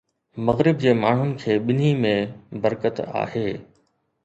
[0.45, 2.15] مغرب جي ماڻهن کي ٻنهي ۾
[2.65, 3.47] برڪت آهي.